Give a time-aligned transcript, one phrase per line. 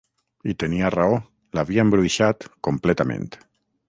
[0.51, 1.19] I tenia raó,
[1.57, 3.29] l'havia embruixat, completament.